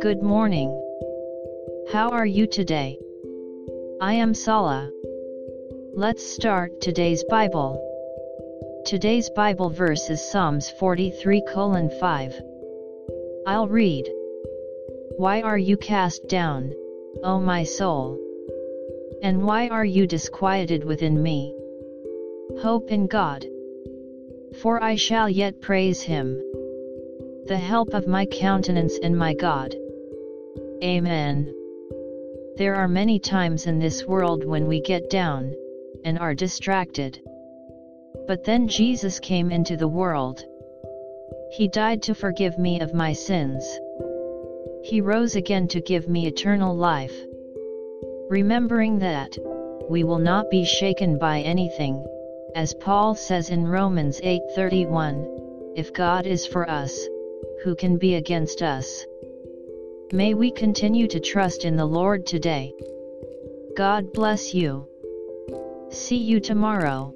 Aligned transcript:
Good 0.00 0.22
morning. 0.22 0.70
How 1.92 2.08
are 2.12 2.24
you 2.24 2.46
today? 2.46 2.98
I 4.00 4.14
am 4.14 4.32
Sala. 4.32 4.90
Let's 5.92 6.24
start 6.24 6.80
today's 6.80 7.22
Bible. 7.24 7.76
Today's 8.86 9.28
Bible 9.36 9.68
verse 9.68 10.08
is 10.08 10.26
Psalms 10.30 10.70
43 10.70 11.42
5. 12.00 12.34
I'll 13.46 13.68
read. 13.68 14.10
Why 15.18 15.42
are 15.42 15.58
you 15.58 15.76
cast 15.76 16.26
down, 16.28 16.72
O 17.22 17.38
my 17.38 17.64
soul? 17.64 18.18
And 19.22 19.42
why 19.42 19.68
are 19.68 19.84
you 19.84 20.06
disquieted 20.06 20.84
within 20.84 21.22
me? 21.22 21.54
Hope 22.62 22.90
in 22.90 23.08
God. 23.08 23.44
For 24.62 24.82
I 24.82 24.94
shall 24.94 25.28
yet 25.28 25.60
praise 25.60 26.02
him, 26.02 26.40
the 27.46 27.56
help 27.56 27.92
of 27.92 28.06
my 28.06 28.26
countenance 28.26 28.98
and 29.02 29.16
my 29.16 29.34
God. 29.34 29.74
Amen. 30.82 31.52
There 32.56 32.74
are 32.74 32.88
many 32.88 33.18
times 33.18 33.66
in 33.66 33.78
this 33.78 34.06
world 34.06 34.44
when 34.44 34.66
we 34.66 34.80
get 34.80 35.10
down, 35.10 35.54
and 36.04 36.18
are 36.18 36.34
distracted. 36.34 37.20
But 38.26 38.44
then 38.44 38.68
Jesus 38.68 39.18
came 39.18 39.50
into 39.50 39.76
the 39.76 39.88
world. 39.88 40.44
He 41.50 41.68
died 41.68 42.02
to 42.02 42.14
forgive 42.14 42.58
me 42.58 42.80
of 42.80 42.94
my 42.94 43.12
sins. 43.12 43.64
He 44.82 45.00
rose 45.00 45.34
again 45.34 45.68
to 45.68 45.80
give 45.80 46.08
me 46.08 46.26
eternal 46.26 46.76
life. 46.76 47.14
Remembering 48.28 48.98
that, 49.00 49.36
we 49.88 50.04
will 50.04 50.18
not 50.18 50.50
be 50.50 50.64
shaken 50.64 51.18
by 51.18 51.40
anything, 51.40 52.04
as 52.54 52.74
Paul 52.74 53.14
says 53.14 53.50
in 53.50 53.66
Romans 53.66 54.20
8:31, 54.22 55.74
if 55.76 55.92
God 55.92 56.26
is 56.26 56.46
for 56.46 56.68
us, 56.68 57.08
who 57.62 57.74
can 57.74 57.96
be 57.96 58.14
against 58.14 58.62
us? 58.62 59.06
May 60.12 60.34
we 60.34 60.50
continue 60.50 61.06
to 61.08 61.18
trust 61.18 61.64
in 61.64 61.76
the 61.76 61.86
Lord 61.86 62.26
today. 62.26 62.72
God 63.76 64.12
bless 64.12 64.54
you. 64.54 64.86
See 65.90 66.16
you 66.16 66.40
tomorrow. 66.40 67.14